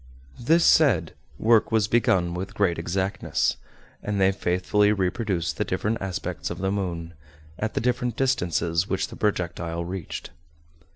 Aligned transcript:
This 0.39 0.65
said, 0.65 1.13
work 1.37 1.71
was 1.71 1.87
begun 1.87 2.33
with 2.33 2.55
great 2.55 2.79
exactness; 2.79 3.57
and 4.01 4.19
they 4.19 4.31
faithfully 4.31 4.91
reproduced 4.91 5.57
the 5.57 5.63
different 5.63 5.99
aspects 6.01 6.49
of 6.49 6.57
the 6.57 6.71
moon, 6.71 7.13
at 7.59 7.75
the 7.75 7.81
different 7.81 8.15
distances 8.15 8.89
which 8.89 9.09
the 9.09 9.15
projectile 9.15 9.85
reached. 9.85 10.31